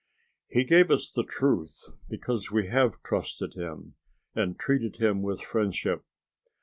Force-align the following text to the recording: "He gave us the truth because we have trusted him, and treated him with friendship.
"He 0.47 0.63
gave 0.63 0.89
us 0.89 1.11
the 1.11 1.23
truth 1.23 1.89
because 2.09 2.49
we 2.49 2.65
have 2.69 3.03
trusted 3.03 3.53
him, 3.53 3.97
and 4.33 4.57
treated 4.57 4.95
him 4.95 5.21
with 5.21 5.41
friendship. 5.43 6.03